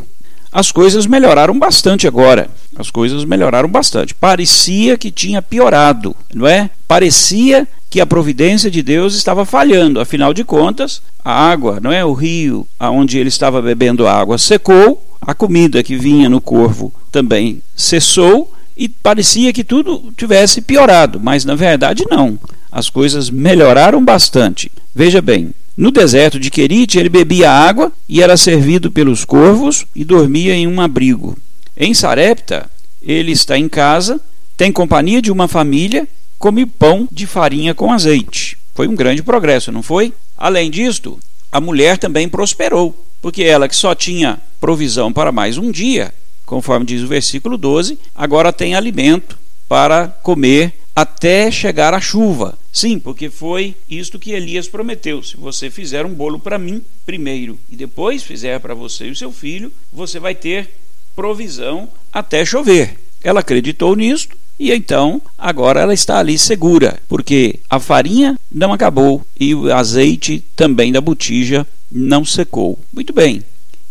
As 0.52 0.72
coisas 0.72 1.06
melhoraram 1.06 1.58
bastante 1.58 2.06
agora. 2.06 2.48
As 2.78 2.90
coisas 2.90 3.24
melhoraram 3.24 3.68
bastante. 3.68 4.14
Parecia 4.14 4.96
que 4.96 5.10
tinha 5.10 5.42
piorado, 5.42 6.16
não 6.34 6.46
é? 6.46 6.70
Parecia 6.88 7.68
que 7.96 8.00
a 8.02 8.04
providência 8.04 8.70
de 8.70 8.82
Deus 8.82 9.14
estava 9.14 9.46
falhando. 9.46 9.98
Afinal 9.98 10.34
de 10.34 10.44
contas, 10.44 11.00
a 11.24 11.32
água, 11.32 11.80
não 11.80 11.90
é 11.90 12.04
o 12.04 12.12
rio 12.12 12.68
aonde 12.78 13.16
ele 13.16 13.30
estava 13.30 13.62
bebendo 13.62 14.06
água 14.06 14.36
secou, 14.36 15.02
a 15.18 15.32
comida 15.32 15.82
que 15.82 15.96
vinha 15.96 16.28
no 16.28 16.38
corvo 16.38 16.92
também 17.10 17.62
cessou 17.74 18.52
e 18.76 18.86
parecia 18.86 19.50
que 19.50 19.64
tudo 19.64 20.12
tivesse 20.14 20.60
piorado, 20.60 21.18
mas 21.18 21.46
na 21.46 21.54
verdade 21.54 22.04
não. 22.10 22.38
As 22.70 22.90
coisas 22.90 23.30
melhoraram 23.30 24.04
bastante. 24.04 24.70
Veja 24.94 25.22
bem, 25.22 25.52
no 25.74 25.90
deserto 25.90 26.38
de 26.38 26.50
Querite 26.50 26.98
ele 26.98 27.08
bebia 27.08 27.50
água 27.50 27.90
e 28.06 28.20
era 28.22 28.36
servido 28.36 28.90
pelos 28.90 29.24
corvos 29.24 29.86
e 29.96 30.04
dormia 30.04 30.54
em 30.54 30.66
um 30.66 30.82
abrigo. 30.82 31.34
Em 31.74 31.94
Sarepta, 31.94 32.68
ele 33.00 33.32
está 33.32 33.56
em 33.56 33.70
casa, 33.70 34.20
tem 34.54 34.70
companhia 34.70 35.22
de 35.22 35.32
uma 35.32 35.48
família 35.48 36.06
come 36.38 36.66
pão 36.66 37.08
de 37.10 37.26
farinha 37.26 37.74
com 37.74 37.92
azeite. 37.92 38.56
Foi 38.74 38.86
um 38.88 38.94
grande 38.94 39.22
progresso, 39.22 39.72
não 39.72 39.82
foi? 39.82 40.12
Além 40.36 40.70
disto, 40.70 41.18
a 41.50 41.60
mulher 41.60 41.98
também 41.98 42.28
prosperou, 42.28 43.06
porque 43.22 43.42
ela 43.42 43.68
que 43.68 43.76
só 43.76 43.94
tinha 43.94 44.38
provisão 44.60 45.12
para 45.12 45.32
mais 45.32 45.56
um 45.56 45.70
dia, 45.70 46.12
conforme 46.44 46.86
diz 46.86 47.02
o 47.02 47.06
versículo 47.06 47.56
12, 47.56 47.98
agora 48.14 48.52
tem 48.52 48.74
alimento 48.74 49.38
para 49.68 50.08
comer 50.22 50.74
até 50.94 51.50
chegar 51.50 51.92
a 51.92 52.00
chuva. 52.00 52.58
Sim, 52.72 52.98
porque 52.98 53.30
foi 53.30 53.74
isto 53.88 54.18
que 54.18 54.32
Elias 54.32 54.68
prometeu: 54.68 55.22
se 55.22 55.36
você 55.36 55.70
fizer 55.70 56.04
um 56.04 56.12
bolo 56.12 56.38
para 56.38 56.58
mim 56.58 56.82
primeiro 57.04 57.58
e 57.70 57.76
depois 57.76 58.22
fizer 58.22 58.60
para 58.60 58.74
você 58.74 59.06
e 59.06 59.10
o 59.10 59.16
seu 59.16 59.32
filho, 59.32 59.72
você 59.92 60.18
vai 60.18 60.34
ter 60.34 60.70
provisão 61.14 61.88
até 62.12 62.44
chover. 62.44 62.98
Ela 63.22 63.40
acreditou 63.40 63.96
nisto 63.96 64.36
e 64.58 64.72
então, 64.72 65.20
agora 65.36 65.80
ela 65.80 65.92
está 65.92 66.18
ali 66.18 66.38
segura, 66.38 66.98
porque 67.08 67.60
a 67.68 67.78
farinha 67.78 68.38
não 68.50 68.72
acabou 68.72 69.24
e 69.38 69.54
o 69.54 69.72
azeite 69.72 70.42
também 70.56 70.90
da 70.90 71.00
botija 71.00 71.66
não 71.92 72.24
secou. 72.24 72.78
Muito 72.92 73.12
bem. 73.12 73.42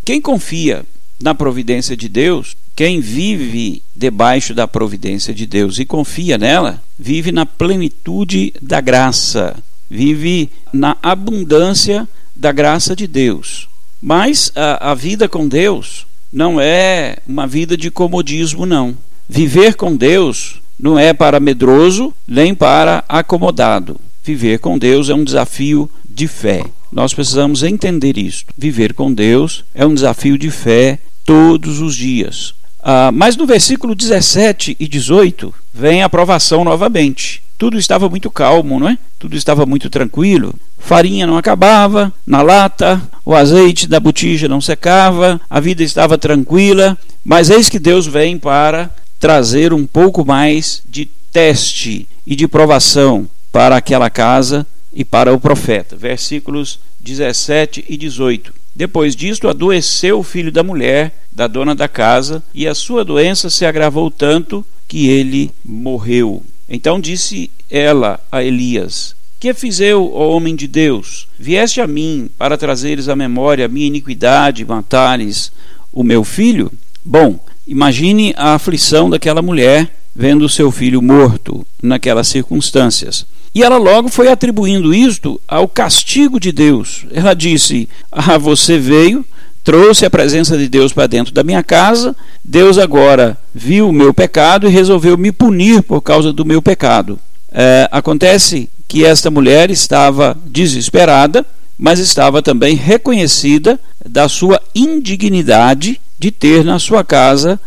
Quem 0.03 0.19
confia 0.19 0.83
na 1.21 1.35
providência 1.35 1.95
de 1.95 2.09
Deus, 2.09 2.55
quem 2.75 2.99
vive 2.99 3.81
debaixo 3.95 4.53
da 4.53 4.67
providência 4.67 5.33
de 5.33 5.45
Deus 5.45 5.77
e 5.79 5.85
confia 5.85 6.37
nela, 6.37 6.81
vive 6.97 7.31
na 7.31 7.45
plenitude 7.45 8.53
da 8.61 8.81
graça. 8.81 9.55
vive 9.87 10.49
na 10.73 10.97
abundância 11.01 12.07
da 12.35 12.51
graça 12.51 12.95
de 12.95 13.05
Deus. 13.05 13.69
Mas 14.01 14.51
a, 14.55 14.91
a 14.91 14.93
vida 14.95 15.29
com 15.29 15.47
Deus 15.47 16.05
não 16.33 16.59
é 16.59 17.17
uma 17.25 17.47
vida 17.47 17.77
de 17.77 17.91
comodismo, 17.91 18.65
não. 18.65 18.97
Viver 19.27 19.75
com 19.75 19.95
Deus 19.95 20.61
não 20.79 20.99
é 20.99 21.13
para 21.13 21.39
medroso 21.39 22.13
nem 22.27 22.53
para 22.53 23.03
acomodado. 23.09 23.99
Viver 24.23 24.59
com 24.59 24.77
Deus 24.77 25.09
é 25.09 25.13
um 25.13 25.23
desafio 25.23 25.89
de 26.07 26.27
fé. 26.27 26.63
Nós 26.91 27.13
precisamos 27.13 27.63
entender 27.63 28.17
isso. 28.17 28.45
Viver 28.57 28.93
com 28.93 29.13
Deus 29.13 29.65
é 29.73 29.85
um 29.85 29.93
desafio 29.93 30.37
de 30.37 30.51
fé 30.51 30.99
todos 31.25 31.81
os 31.81 31.95
dias. 31.95 32.53
Ah, 32.81 33.11
mas 33.11 33.35
no 33.35 33.47
versículo 33.47 33.95
17 33.95 34.77
e 34.79 34.87
18 34.87 35.53
vem 35.73 36.03
a 36.03 36.05
aprovação 36.05 36.63
novamente. 36.63 37.41
Tudo 37.57 37.79
estava 37.79 38.07
muito 38.07 38.29
calmo, 38.29 38.79
não 38.79 38.89
é? 38.89 38.97
Tudo 39.17 39.35
estava 39.35 39.65
muito 39.65 39.89
tranquilo. 39.89 40.53
Farinha 40.77 41.25
não 41.25 41.37
acabava 41.37 42.13
na 42.27 42.41
lata, 42.41 43.01
o 43.25 43.33
azeite 43.33 43.87
da 43.87 43.99
botija 43.99 44.47
não 44.47 44.61
secava, 44.61 45.41
a 45.49 45.59
vida 45.59 45.81
estava 45.81 46.17
tranquila. 46.17 46.97
Mas 47.23 47.49
eis 47.49 47.69
que 47.69 47.79
Deus 47.79 48.05
vem 48.05 48.37
para 48.37 48.93
trazer 49.25 49.73
um 49.73 49.87
pouco 49.87 50.23
mais 50.23 50.83
de 50.87 51.07
teste 51.31 52.07
e 52.27 52.35
de 52.35 52.47
provação 52.47 53.27
para 53.51 53.75
aquela 53.75 54.07
casa 54.07 54.67
e 54.93 55.03
para 55.03 55.33
o 55.33 55.39
profeta. 55.39 55.95
Versículos 55.95 56.79
17 56.99 57.85
e 57.89 57.97
18. 57.97 58.53
Depois 58.75 59.15
disto, 59.15 59.47
adoeceu 59.49 60.19
o 60.19 60.23
filho 60.23 60.51
da 60.51 60.61
mulher, 60.61 61.23
da 61.31 61.47
dona 61.47 61.73
da 61.73 61.87
casa, 61.87 62.43
e 62.53 62.67
a 62.67 62.75
sua 62.75 63.03
doença 63.03 63.49
se 63.49 63.65
agravou 63.65 64.11
tanto 64.11 64.63
que 64.87 65.09
ele 65.09 65.49
morreu. 65.65 66.43
Então 66.69 66.99
disse 66.99 67.49
ela 67.67 68.19
a 68.31 68.43
Elias: 68.43 69.15
Que 69.39 69.55
fiz 69.55 69.79
eu, 69.79 70.13
ó 70.13 70.35
homem 70.35 70.55
de 70.55 70.67
Deus? 70.67 71.27
Vieste 71.39 71.81
a 71.81 71.87
mim 71.87 72.29
para 72.37 72.59
trazeres 72.59 73.09
à 73.09 73.15
memória 73.15 73.65
a 73.65 73.69
minha 73.69 73.87
iniquidade 73.87 74.61
e 74.61 74.65
matares 74.65 75.51
o 75.91 76.03
meu 76.03 76.23
filho? 76.23 76.71
Bom, 77.07 77.39
imagine 77.67 78.33
a 78.35 78.55
aflição 78.55 79.11
daquela 79.11 79.39
mulher 79.39 79.91
vendo 80.15 80.49
seu 80.49 80.71
filho 80.71 81.03
morto 81.03 81.63
naquelas 81.83 82.27
circunstâncias. 82.27 83.27
E 83.53 83.61
ela 83.61 83.77
logo 83.77 84.09
foi 84.09 84.27
atribuindo 84.27 84.91
isto 84.91 85.39
ao 85.47 85.67
castigo 85.67 86.39
de 86.39 86.51
Deus. 86.51 87.05
Ela 87.11 87.35
disse: 87.35 87.87
Ah, 88.11 88.39
você 88.39 88.79
veio, 88.79 89.23
trouxe 89.63 90.03
a 90.03 90.09
presença 90.09 90.57
de 90.57 90.67
Deus 90.67 90.91
para 90.91 91.05
dentro 91.05 91.31
da 91.31 91.43
minha 91.43 91.61
casa, 91.61 92.15
Deus 92.43 92.79
agora 92.79 93.37
viu 93.53 93.87
o 93.89 93.93
meu 93.93 94.11
pecado 94.11 94.67
e 94.67 94.71
resolveu 94.71 95.15
me 95.15 95.31
punir 95.31 95.83
por 95.83 96.01
causa 96.01 96.33
do 96.33 96.43
meu 96.43 96.59
pecado. 96.59 97.19
É, 97.51 97.87
acontece 97.91 98.67
que 98.87 99.05
esta 99.05 99.29
mulher 99.29 99.69
estava 99.69 100.35
desesperada, 100.47 101.45
mas 101.77 101.99
estava 101.99 102.41
também 102.41 102.75
reconhecida 102.75 103.79
da 104.03 104.27
sua 104.27 104.59
indignidade 104.73 106.01
de 106.17 106.31
ter 106.31 106.63
na 106.63 106.79
sua 106.79 107.03
casa 107.03 107.59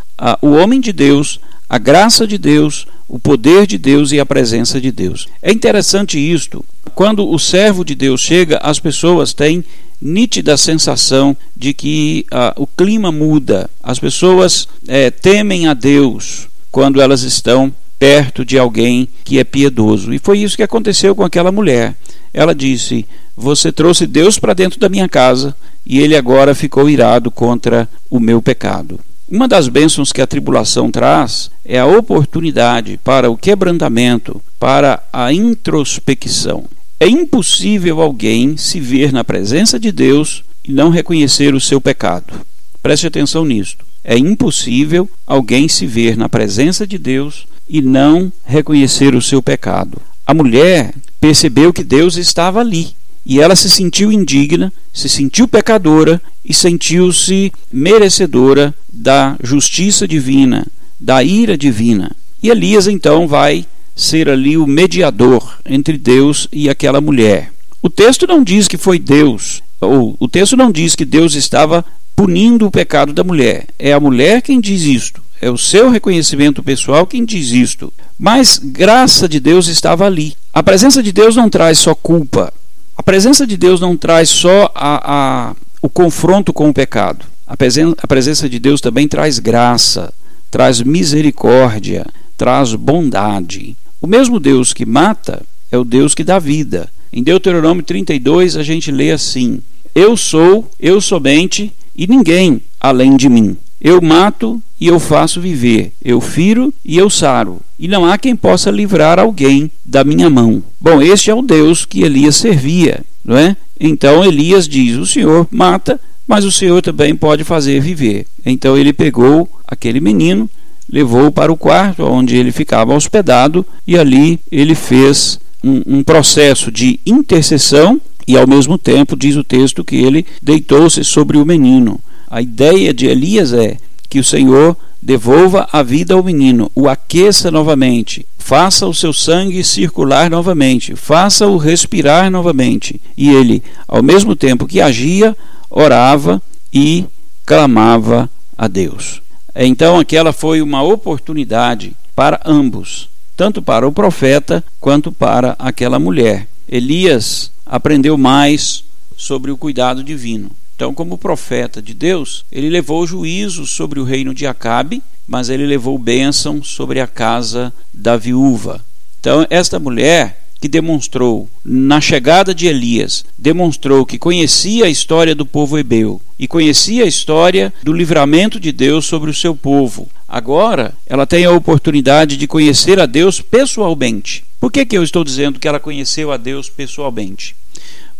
o 0.43 0.49
homem 0.49 0.81
de 0.81 0.93
Deus, 0.93 1.39
a 1.69 1.79
graça 1.79 2.27
de 2.27 2.39
Deus, 2.39 2.87
o 3.09 3.19
poder 3.19 3.67
de 3.67 3.79
Deus 3.79 4.13
e 4.13 4.21
a 4.21 4.27
presença 4.27 4.81
de 4.81 4.91
Deus. 4.91 5.29
É 5.43 5.53
interessante 5.53 6.19
isto. 6.19 6.65
Quando 6.95 7.29
o 7.29 7.39
servo 7.39 7.85
de 7.85 7.95
Deus 7.95 8.21
chega, 8.21 8.59
as 8.63 8.79
pessoas 8.79 9.33
têm 9.33 9.65
nítida 10.01 10.57
sensação 10.57 11.37
de 11.57 11.75
que 11.75 12.25
o 12.57 12.67
clima 12.67 13.13
muda. 13.13 13.69
As 13.83 13.99
pessoas 13.99 14.69
é, 14.87 15.11
temem 15.11 15.67
a 15.67 15.75
Deus 15.75 16.49
quando 16.71 17.01
elas 17.01 17.23
estão 17.23 17.73
perto 17.99 18.45
de 18.45 18.59
alguém 18.59 19.09
que 19.25 19.39
é 19.39 19.45
piedoso. 19.45 20.13
E 20.13 20.19
foi 20.19 20.39
isso 20.39 20.57
que 20.57 20.63
aconteceu 20.63 21.15
com 21.15 21.25
aquela 21.25 21.51
mulher. 21.51 21.95
Ela 22.33 22.55
disse: 22.55 23.07
Você 23.37 23.73
trouxe 23.73 24.07
Deus 24.07 24.39
para 24.39 24.55
dentro 24.55 24.79
da 24.79 24.89
minha 24.89 25.09
casa 25.09 25.55
e 25.85 25.99
ele 26.01 26.17
agora 26.17 26.55
ficou 26.55 26.89
irado 26.89 27.31
contra 27.31 27.89
o 28.11 28.21
meu 28.21 28.41
pecado. 28.41 29.01
Uma 29.31 29.47
das 29.47 29.69
bênçãos 29.69 30.11
que 30.11 30.23
a 30.23 30.27
tribulação 30.27 30.91
traz 30.91 31.51
é 31.65 31.79
a 31.79 31.87
oportunidade 31.87 32.99
para 33.05 33.31
o 33.31 33.37
quebrantamento, 33.37 34.41
para 34.59 35.03
a 35.13 35.33
introspecção. 35.33 36.65
É 36.99 37.07
impossível 37.07 38.01
alguém 38.01 38.57
se 38.57 38.81
ver 38.81 39.13
na 39.13 39.23
presença 39.23 39.79
de 39.79 39.93
Deus 39.93 40.43
e 40.65 40.73
não 40.73 40.91
reconhecer 40.91 41.55
o 41.55 41.61
seu 41.61 41.81
pecado. 41.81 42.41
Preste 42.83 43.07
atenção 43.07 43.45
nisto. 43.45 43.85
É 44.03 44.17
impossível 44.17 45.09
alguém 45.27 45.69
se 45.69 45.87
ver 45.87 46.17
na 46.17 46.29
presença 46.29 46.87
de 46.87 46.97
Deus 46.97 47.47
e 47.69 47.81
não 47.83 48.33
reconhecer 48.45 49.15
o 49.15 49.23
seu 49.23 49.43
pecado. 49.43 50.01
A 50.27 50.35
mulher 50.35 50.95
percebeu 51.21 51.73
que 51.73 51.85
Deus 51.85 52.17
estava 52.17 52.61
ali 52.61 52.95
e 53.29 53.41
ela 53.41 53.55
se 53.55 53.69
sentiu 53.69 54.11
indigna, 54.11 54.73
se 54.93 55.09
sentiu 55.09 55.47
pecadora 55.47 56.21
e 56.43 56.55
sentiu-se 56.55 57.53
merecedora 57.71 58.75
da 58.91 59.37
justiça 59.43 60.09
divina, 60.09 60.67
da 60.99 61.23
ira 61.23 61.57
divina. 61.57 62.11
E 62.43 62.49
Elias 62.49 62.87
então 62.87 63.29
vai 63.29 63.67
ser 63.95 64.31
ali 64.31 64.57
o 64.57 64.67
mediador 64.67 65.59
entre 65.67 65.99
Deus 65.99 66.49
e 66.51 66.71
aquela 66.71 67.01
mulher. 67.01 67.53
O 67.83 67.91
texto 67.91 68.27
não 68.27 68.43
diz 68.43 68.67
que 68.67 68.79
foi 68.79 68.99
Deus, 68.99 69.63
ou 69.81 70.17
o 70.19 70.27
texto 70.27 70.57
não 70.57 70.73
diz 70.73 70.97
que 70.97 71.05
Deus 71.05 71.35
estava 71.35 71.85
punindo 72.17 72.67
o 72.67 72.71
pecado 72.71 73.13
da 73.13 73.23
mulher. 73.23 73.67
É 73.79 73.93
a 73.93 74.01
mulher 74.01 74.41
quem 74.41 74.61
diz 74.61 74.83
isto. 74.83 75.23
É 75.41 75.51
o 75.51 75.59
seu 75.59 75.91
reconhecimento 75.91 76.63
pessoal 76.63 77.07
quem 77.07 77.25
diz 77.25 77.51
isto. 77.51 77.93
Mas 78.19 78.59
graça 78.59 79.29
de 79.29 79.39
Deus 79.39 79.69
estava 79.69 80.05
ali. 80.05 80.35
A 80.53 80.63
presença 80.63 81.03
de 81.03 81.13
Deus 81.13 81.37
não 81.37 81.49
traz 81.49 81.79
só 81.79 81.95
culpa, 81.95 82.53
a 82.99 83.03
presença 83.03 83.47
de 83.47 83.57
Deus 83.57 83.81
não 83.81 83.97
traz 83.97 84.29
só 84.29 84.73
a, 84.75 85.51
a, 85.51 85.57
o 85.81 85.89
confronto 85.89 86.53
com 86.53 86.69
o 86.69 86.75
pecado. 86.75 87.25
A 87.47 87.57
presença, 87.57 87.95
a 88.03 88.07
presença 88.09 88.49
de 88.49 88.59
Deus 88.59 88.81
também 88.81 89.07
traz 89.07 89.39
graça, 89.39 90.13
traz 90.51 90.83
misericórdia, 90.83 92.05
traz 92.37 92.75
bondade. 92.75 93.77
O 94.01 94.07
mesmo 94.09 94.41
Deus 94.41 94.73
que 94.73 94.85
mata 94.85 95.47
é 95.71 95.79
o 95.79 95.85
Deus 95.85 96.13
que 96.13 96.25
dá 96.25 96.41
vida. 96.41 96.91
Em 97.13 97.23
Deuteronômio 97.23 97.85
32 97.85 98.57
a 98.57 98.65
gente 98.65 98.91
lê 98.91 99.13
assim: 99.13 99.63
Eu 99.95 100.17
sou, 100.17 100.69
eu 100.81 101.01
somente 101.01 101.73
e 101.95 102.09
ninguém 102.09 102.61
além 102.81 103.17
de 103.17 103.29
mim. 103.29 103.57
Eu 103.81 104.03
mato 104.03 104.61
e 104.81 104.89
eu 104.89 104.99
faço 104.99 105.41
viver, 105.41 105.93
eu 106.05 106.21
firo 106.21 106.75
e 106.85 106.99
eu 106.99 107.09
saro, 107.09 107.61
e 107.79 107.87
não 107.87 108.05
há 108.05 108.19
quem 108.19 108.35
possa 108.35 108.71
livrar 108.71 109.19
alguém 109.19 109.71
da 109.85 110.03
minha 110.03 110.29
mão. 110.29 110.63
Bom, 110.81 111.01
este 111.01 111.31
é 111.31 111.35
o 111.35 111.43
Deus 111.43 111.85
que 111.85 112.03
Elias 112.03 112.37
servia, 112.37 113.05
não 113.25 113.37
é? 113.37 113.57
Então 113.79 114.25
Elias 114.25 114.67
diz: 114.67 114.97
O 114.97 115.07
Senhor 115.07 115.47
mata, 115.51 116.01
mas 116.27 116.45
o 116.45 116.51
Senhor 116.51 116.83
também 116.83 117.15
pode 117.15 117.45
fazer 117.45 117.81
viver. 117.81 118.27
Então 118.45 118.77
ele 118.77 118.93
pegou 118.93 119.49
aquele 119.67 120.01
menino, 120.01 120.51
levou 120.91 121.31
para 121.31 121.53
o 121.53 121.57
quarto 121.57 122.03
onde 122.05 122.37
ele 122.37 122.51
ficava 122.51 122.95
hospedado, 122.95 123.65
e 123.87 123.97
ali 123.97 124.41
ele 124.51 124.75
fez 124.75 125.39
um, 125.63 125.83
um 125.87 126.03
processo 126.03 126.73
de 126.73 126.99
intercessão, 127.07 128.01
e 128.27 128.37
ao 128.37 128.47
mesmo 128.47 128.77
tempo 128.77 129.17
diz 129.17 129.37
o 129.37 129.45
texto 129.45 129.85
que 129.85 129.97
ele 129.97 130.27
deitou-se 130.43 131.03
sobre 131.05 131.39
o 131.39 131.47
menino. 131.47 132.01
A 132.31 132.43
ideia 132.43 132.93
de 132.93 133.07
Elias 133.07 133.53
é 133.53 133.79
que 134.09 134.19
o 134.19 134.25
Senhor 134.25 134.77
devolva 135.01 135.69
a 135.73 135.83
vida 135.83 136.15
ao 136.15 136.23
menino, 136.23 136.71
o 136.75 136.89
aqueça 136.89 137.51
novamente, 137.51 138.27
faça 138.37 138.87
o 138.87 138.95
seu 138.95 139.13
sangue 139.13 139.63
circular 139.65 140.29
novamente, 140.29 140.95
faça-o 140.97 141.57
respirar 141.57 142.31
novamente. 142.31 143.01
E 143.17 143.31
ele, 143.31 143.63
ao 143.87 144.03
mesmo 144.03 144.35
tempo 144.37 144.67
que 144.67 144.81
agia, 144.81 145.37
orava 145.71 146.43
e 146.73 147.07
clamava 147.47 148.29
a 148.57 148.69
Deus. 148.69 149.23
Então, 149.55 149.99
aquela 149.99 150.33
foi 150.33 150.61
uma 150.61 150.83
oportunidade 150.83 151.93
para 152.15 152.41
ambos, 152.45 153.09
tanto 153.37 153.63
para 153.63 153.87
o 153.87 153.93
profeta 153.93 154.63
quanto 154.81 155.11
para 155.13 155.57
aquela 155.59 155.99
mulher. 155.99 156.47
Elias 156.69 157.51
aprendeu 157.65 158.19
mais 158.19 158.85
sobre 159.17 159.51
o 159.51 159.57
cuidado 159.57 160.05
divino. 160.05 160.51
Então, 160.79 160.95
como 160.95 161.19
profeta 161.19 161.83
de 161.83 161.93
Deus, 161.93 162.45
ele 162.53 162.71
levou 162.71 163.05
juízo 163.05 163.67
sobre 163.67 163.99
o 163.99 164.05
reino 164.05 164.33
de 164.33 164.47
Acabe, 164.47 165.03
mas 165.27 165.49
ele 165.49 165.67
levou 165.67 165.99
bênção 165.99 166.63
sobre 166.63 167.01
a 167.01 167.07
casa 167.09 167.73
da 167.93 168.17
viúva. 168.17 168.81
Então, 169.19 169.45
esta 169.51 169.81
mulher 169.81 170.41
que 170.61 170.69
demonstrou, 170.69 171.51
na 171.65 172.01
chegada 172.01 172.55
de 172.55 172.69
Elias, 172.69 173.25
demonstrou 173.37 174.07
que 174.07 174.21
conhecia 174.21 174.85
a 174.85 174.89
história 174.89 175.35
do 175.35 175.45
povo 175.45 175.77
hebreu 175.77 176.21
e 176.39 176.47
conhecia 176.47 177.03
a 177.03 177.09
história 177.09 177.75
do 177.83 177.93
livramento 177.93 178.61
de 178.61 178.71
Deus 178.71 179.05
sobre 179.05 179.33
o 179.33 179.35
seu 179.35 179.57
povo. 179.57 180.09
Agora, 180.29 180.95
ela 181.09 181.27
tem 181.27 181.45
a 181.45 181.51
oportunidade 181.51 182.37
de 182.37 182.47
conhecer 182.47 183.01
a 183.01 183.07
Deus 183.07 183.41
pessoalmente. 183.41 184.45
Por 184.61 184.71
que, 184.71 184.87
que 184.87 184.97
eu 184.97 185.03
estou 185.03 185.25
dizendo 185.25 185.59
que 185.59 185.67
ela 185.67 185.81
conheceu 185.81 186.31
a 186.31 186.37
Deus 186.37 186.71
pessoalmente? 186.71 187.57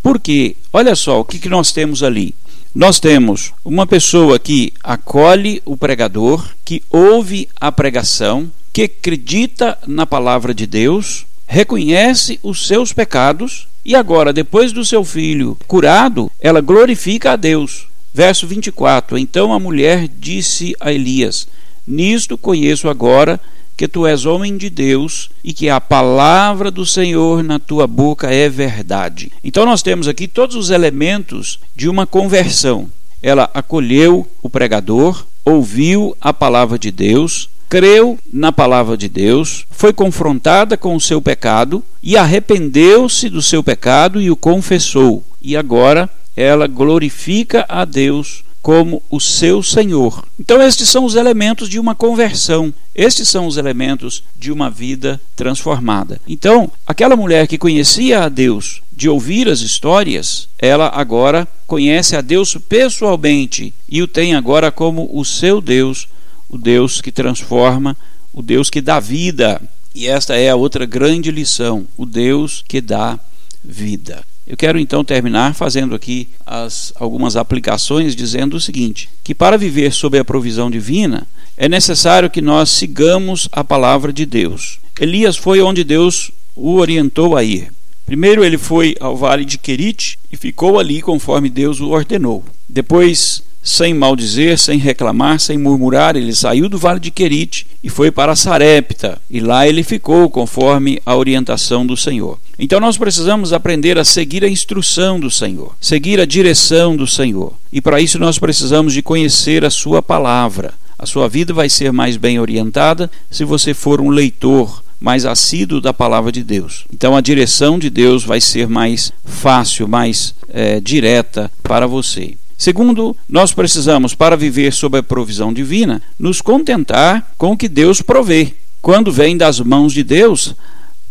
Porque, 0.03 0.57
olha 0.73 0.97
só 0.97 1.21
o 1.21 1.25
que, 1.25 1.39
que 1.39 1.49
nós 1.49 1.71
temos 1.71 2.03
ali. 2.03 2.35
Nós 2.75 3.01
temos 3.01 3.53
uma 3.65 3.87
pessoa 3.87 4.39
que 4.39 4.73
acolhe 4.85 5.63
o 5.65 5.77
pregador, 5.77 6.47
que 6.65 6.83
ouve 6.91 7.49
a 7.59 7.73
pregação, 7.73 8.51
que 8.73 8.83
acredita 8.83 9.79
na 9.87 10.07
palavra 10.07 10.53
de 10.53 10.67
Deus, 10.67 11.27
reconhece 11.47 12.39
os 12.43 12.67
seus 12.67 12.93
pecados 12.93 13.67
e 13.85 13.95
agora, 13.95 14.35
depois 14.35 14.71
do 14.71 14.85
seu 14.85 15.03
filho 15.03 15.57
curado, 15.67 16.31
ela 16.39 16.61
glorifica 16.61 17.33
a 17.33 17.37
Deus. 17.37 17.89
Verso 18.13 18.47
24: 18.47 19.17
Então 19.17 19.53
a 19.53 19.59
mulher 19.59 20.07
disse 20.07 20.75
a 20.79 20.93
Elias: 20.93 21.49
Nisto 21.87 22.37
conheço 22.37 22.89
agora 22.89 23.41
que 23.79 23.87
tu 23.87 24.05
és 24.09 24.27
homem 24.27 24.57
de 24.57 24.69
Deus 24.69 25.31
e 25.43 25.53
que 25.53 25.71
a 25.71 25.81
palavra 25.81 26.69
do 26.69 26.85
Senhor 26.85 27.45
na 27.45 27.61
tua 27.61 27.87
boca 27.87 28.29
é 28.29 28.49
verdade. 28.49 29.31
Então 29.45 29.65
nós 29.65 29.83
temos 29.83 30.09
aqui 30.09 30.27
todos 30.27 30.57
os 30.57 30.71
elementos 30.71 31.61
de 31.77 31.89
uma 31.89 32.05
conversão. 32.05 32.89
Ela 33.23 33.49
acolheu 33.55 34.27
o 34.43 34.51
pregador, 34.51 35.25
ouviu 35.45 36.17
a 36.21 36.35
palavra 36.35 36.77
de 36.77 36.91
Deus, 36.91 37.49
creu 37.69 38.19
na 38.33 38.51
palavra 38.51 38.97
de 38.97 39.09
Deus, 39.09 39.65
foi 39.71 39.93
confrontada 39.93 40.77
com 40.77 40.97
o 40.97 41.01
seu 41.01 41.23
pecado 41.23 41.81
e 42.03 42.17
arrependeu-se 42.17 43.29
do 43.29 43.41
seu 43.41 43.63
pecado 43.63 44.21
e 44.21 44.29
o 44.29 44.35
confessou. 44.35 45.23
E 45.41 45.57
agora 45.57 46.11
ela 46.37 46.67
glorifica 46.67 47.65
a 47.69 47.85
Deus 47.85 48.43
como 48.69 49.03
o 49.09 49.19
seu 49.19 49.63
Senhor. 49.63 50.23
Então, 50.39 50.61
estes 50.61 50.91
são 50.91 51.07
os 51.07 51.15
elementos 51.15 51.71
de 51.71 51.81
uma 51.81 51.95
conversão, 51.95 52.71
estes 52.95 53.27
são 53.27 53.47
os 53.47 53.57
elementos 53.57 54.23
de 54.39 54.53
uma 54.53 54.69
vida 54.69 55.19
transformada. 55.35 56.21
Então, 56.29 56.71
aquela 56.87 57.17
mulher 57.17 57.47
que 57.47 57.57
conhecia 57.57 58.25
a 58.25 58.29
Deus 58.29 58.83
de 58.93 59.09
ouvir 59.09 59.49
as 59.49 59.61
histórias, 59.61 60.51
ela 60.59 60.91
agora 60.95 61.49
conhece 61.67 62.15
a 62.15 62.21
Deus 62.21 62.59
pessoalmente 62.69 63.73
e 63.89 64.03
o 64.03 64.07
tem 64.07 64.35
agora 64.35 64.71
como 64.71 65.09
o 65.15 65.25
seu 65.25 65.63
Deus 65.63 66.07
o 66.47 66.59
Deus 66.59 67.01
que 67.01 67.11
transforma, 67.11 67.97
o 68.35 68.43
Deus 68.43 68.69
que 68.69 68.83
dá 68.83 69.01
vida. 69.01 69.63
E 69.95 70.07
esta 70.07 70.37
é 70.37 70.51
a 70.51 70.57
outra 70.57 70.85
grande 70.85 71.31
lição: 71.31 71.89
o 71.97 72.05
Deus 72.05 72.63
que 72.69 72.83
dá 72.83 73.19
vida. 73.65 74.23
Eu 74.49 74.57
quero 74.57 74.79
então 74.79 75.05
terminar 75.05 75.55
fazendo 75.55 75.95
aqui 75.95 76.27
as, 76.47 76.91
algumas 76.97 77.37
aplicações, 77.37 78.17
dizendo 78.17 78.57
o 78.57 78.61
seguinte: 78.61 79.11
que 79.23 79.35
para 79.35 79.59
viver 79.59 79.93
sob 79.93 80.19
a 80.19 80.25
provisão 80.25 80.71
divina 80.71 81.27
é 81.55 81.69
necessário 81.69 82.31
que 82.31 82.41
nós 82.41 82.71
sigamos 82.71 83.47
a 83.53 83.63
palavra 83.63 84.11
de 84.11 84.25
Deus. 84.25 84.81
Elias 84.99 85.37
foi 85.37 85.61
onde 85.61 85.85
Deus 85.85 86.31
o 86.57 86.77
orientou 86.77 87.37
a 87.37 87.45
ir. 87.45 87.71
Primeiro 88.07 88.43
ele 88.43 88.57
foi 88.57 88.97
ao 89.01 89.15
vale 89.15 89.45
de 89.45 89.59
Querite 89.59 90.19
e 90.33 90.37
ficou 90.37 90.79
ali 90.79 91.03
conforme 91.03 91.51
Deus 91.51 91.79
o 91.79 91.91
ordenou. 91.91 92.43
Depois 92.67 93.43
sem 93.63 93.93
maldizer, 93.93 94.57
sem 94.59 94.79
reclamar, 94.79 95.39
sem 95.41 95.59
murmurar, 95.59 96.17
ele 96.17 96.35
saiu 96.35 96.69
do 96.69 96.79
vale 96.79 97.01
de 97.01 97.11
Querite 97.11 97.67
e 97.83 97.89
foi 97.89 98.11
para 98.11 98.35
Sarepta, 98.37 99.21
e 99.31 99.41
lá 99.41 99.69
ele 99.69 99.83
ficou 99.83 100.31
conforme 100.31 101.01
a 101.05 101.15
orientação 101.15 101.87
do 101.87 101.97
Senhor. 101.97 102.39
Então 102.59 102.81
nós 102.81 102.97
precisamos 102.97 103.53
aprender 103.53 103.99
a 103.99 104.05
seguir 104.05 104.45
a 104.45 104.49
instrução 104.49 105.21
do 105.21 105.31
Senhor, 105.31 105.77
seguir 105.81 106.21
a 106.21 106.25
direção 106.25 106.97
do 106.97 107.07
Senhor. 107.07 107.53
E 107.73 107.81
para 107.81 108.01
isso 108.01 108.19
nós 108.19 108.39
precisamos 108.39 108.93
de 108.93 109.03
conhecer 109.03 109.65
a 109.65 109.71
sua 109.71 110.03
palavra. 110.03 110.75
A 110.99 111.07
sua 111.07 111.29
vida 111.29 111.55
vai 111.55 111.69
ser 111.69 111.93
mais 111.93 112.17
bem 112.17 112.41
orientada 112.41 113.09
se 113.31 113.45
você 113.45 113.73
for 113.73 114.01
um 114.01 114.09
leitor 114.09 114.83
mais 115.01 115.25
assíduo 115.25 115.81
da 115.81 115.93
palavra 115.93 116.33
de 116.33 116.43
Deus. 116.43 116.85
Então 116.93 117.17
a 117.17 117.21
direção 117.21 117.79
de 117.79 117.89
Deus 117.89 118.25
vai 118.25 118.41
ser 118.41 118.67
mais 118.67 119.13
fácil, 119.25 119.87
mais 119.87 120.35
é, 120.49 120.81
direta 120.81 121.51
para 121.63 121.87
você. 121.87 122.35
Segundo, 122.59 123.17
nós 123.29 123.55
precisamos, 123.55 124.17
para 124.17 124.37
viver 124.37 124.73
sob 124.73 124.99
a 124.99 125.03
provisão 125.03 125.53
divina, 125.53 126.03
nos 126.19 126.41
contentar 126.41 127.33
com 127.39 127.53
o 127.53 127.57
que 127.57 127.69
Deus 127.69 128.03
provê. 128.03 128.53
Quando 128.83 129.13
vem 129.13 129.37
das 129.37 129.61
mãos 129.61 129.93
de 129.93 130.03
Deus, 130.03 130.57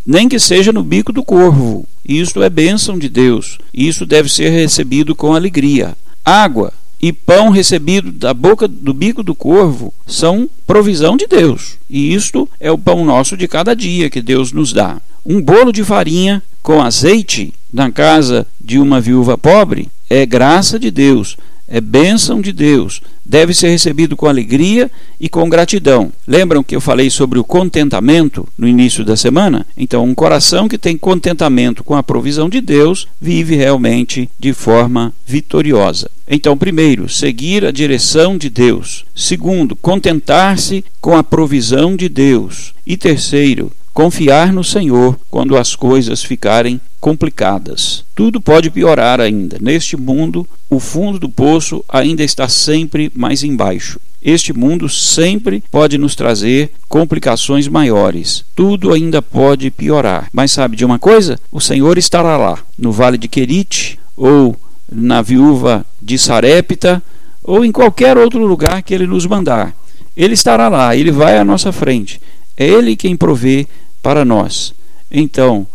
nem 0.05 0.27
que 0.27 0.39
seja 0.39 0.73
no 0.73 0.83
bico 0.83 1.13
do 1.13 1.23
corvo. 1.23 1.87
Isto 2.05 2.43
é 2.43 2.49
bênção 2.49 2.99
de 2.99 3.07
Deus. 3.07 3.59
Isso 3.73 4.05
deve 4.05 4.27
ser 4.27 4.49
recebido 4.49 5.15
com 5.15 5.33
alegria. 5.33 5.95
Água 6.25 6.73
e 7.01 7.13
pão 7.13 7.49
recebido 7.49 8.11
da 8.11 8.33
boca 8.33 8.67
do 8.67 8.93
bico 8.93 9.23
do 9.23 9.33
corvo 9.33 9.93
são 10.05 10.49
provisão 10.65 11.15
de 11.15 11.27
Deus. 11.27 11.77
E 11.89 12.13
isto 12.13 12.49
é 12.59 12.69
o 12.69 12.77
pão 12.77 13.05
nosso 13.05 13.37
de 13.37 13.47
cada 13.47 13.73
dia 13.73 14.09
que 14.09 14.21
Deus 14.21 14.51
nos 14.51 14.73
dá. 14.73 14.99
Um 15.25 15.41
bolo 15.41 15.71
de 15.71 15.83
farinha 15.83 16.43
com 16.61 16.81
azeite 16.81 17.53
na 17.71 17.91
casa 17.91 18.47
de 18.59 18.79
uma 18.79 19.01
viúva 19.01 19.37
pobre 19.37 19.89
é 20.09 20.25
graça 20.25 20.79
de 20.79 20.89
Deus, 20.89 21.37
é 21.67 21.81
bênção 21.81 22.39
de 22.39 22.53
Deus, 22.53 23.01
deve 23.25 23.53
ser 23.53 23.67
recebido 23.69 24.15
com 24.15 24.25
alegria 24.25 24.89
e 25.19 25.27
com 25.27 25.49
gratidão. 25.49 26.11
Lembram 26.25 26.63
que 26.63 26.73
eu 26.73 26.79
falei 26.79 27.09
sobre 27.09 27.37
o 27.37 27.43
contentamento 27.43 28.47
no 28.57 28.67
início 28.67 29.03
da 29.03 29.17
semana? 29.17 29.65
Então, 29.75 30.05
um 30.05 30.15
coração 30.15 30.69
que 30.69 30.77
tem 30.77 30.97
contentamento 30.97 31.83
com 31.83 31.93
a 31.93 32.01
provisão 32.01 32.47
de 32.47 32.61
Deus 32.61 33.07
vive 33.19 33.55
realmente 33.55 34.29
de 34.39 34.53
forma 34.53 35.13
vitoriosa. 35.25 36.09
Então, 36.25 36.57
primeiro, 36.57 37.09
seguir 37.09 37.65
a 37.65 37.71
direção 37.71 38.37
de 38.37 38.49
Deus. 38.49 39.05
Segundo, 39.13 39.75
contentar-se 39.75 40.85
com 41.01 41.17
a 41.17 41.23
provisão 41.23 41.97
de 41.97 42.07
Deus. 42.07 42.73
E 42.85 42.95
terceiro, 42.95 43.71
confiar 43.97 44.53
no 44.53 44.63
Senhor 44.63 45.17
quando 45.27 45.57
as 45.57 45.75
coisas 45.75 46.23
ficarem 46.23 46.79
complicadas. 46.99 48.05
Tudo 48.13 48.39
pode 48.39 48.69
piorar 48.69 49.19
ainda. 49.19 49.57
Neste 49.59 49.97
mundo, 49.97 50.47
o 50.69 50.79
fundo 50.79 51.17
do 51.17 51.27
poço 51.27 51.83
ainda 51.89 52.23
está 52.23 52.47
sempre 52.47 53.11
mais 53.15 53.41
embaixo. 53.41 53.99
Este 54.21 54.53
mundo 54.53 54.87
sempre 54.87 55.63
pode 55.71 55.97
nos 55.97 56.13
trazer 56.13 56.73
complicações 56.87 57.67
maiores. 57.67 58.45
Tudo 58.55 58.93
ainda 58.93 59.19
pode 59.19 59.71
piorar. 59.71 60.29
Mas 60.31 60.51
sabe 60.51 60.75
de 60.75 60.85
uma 60.85 60.99
coisa? 60.99 61.39
O 61.51 61.59
Senhor 61.59 61.97
estará 61.97 62.37
lá, 62.37 62.59
no 62.77 62.91
vale 62.91 63.17
de 63.17 63.27
Querite, 63.27 63.97
ou 64.15 64.55
na 64.91 65.23
viúva 65.23 65.83
de 65.99 66.19
Sarepta, 66.19 67.01
ou 67.43 67.65
em 67.65 67.71
qualquer 67.71 68.15
outro 68.15 68.45
lugar 68.45 68.83
que 68.83 68.93
Ele 68.93 69.07
nos 69.07 69.25
mandar. 69.25 69.75
Ele 70.15 70.35
estará 70.35 70.69
lá, 70.69 70.95
Ele 70.95 71.09
vai 71.09 71.39
à 71.39 71.43
nossa 71.43 71.71
frente. 71.71 72.21
É 72.55 72.67
Ele 72.67 72.95
quem 72.95 73.17
provê 73.17 73.67
para 74.07 74.23
nós. 74.23 74.73
Então, 75.11 75.67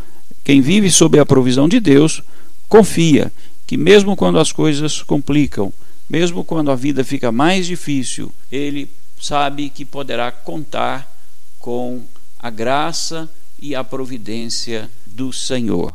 quem 0.43 0.63
vive 0.63 0.91
sob 0.91 1.19
a 1.19 1.27
provisão 1.27 1.69
de 1.69 1.79
Deus, 1.79 2.23
confia 2.67 3.31
que, 3.67 3.77
mesmo 3.77 4.17
quando 4.17 4.39
as 4.39 4.51
coisas 4.51 5.03
complicam, 5.03 5.71
mesmo 6.09 6.43
quando 6.43 6.71
a 6.71 6.75
vida 6.75 7.05
fica 7.05 7.31
mais 7.31 7.67
difícil, 7.67 8.33
ele 8.51 8.91
sabe 9.21 9.69
que 9.69 9.85
poderá 9.85 10.33
contar 10.33 11.15
com 11.59 12.03
a 12.39 12.49
graça 12.49 13.29
e 13.61 13.75
a 13.75 13.85
providência 13.85 14.89
do 15.05 15.31
Senhor. 15.31 15.93